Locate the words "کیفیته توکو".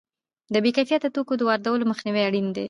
0.77-1.33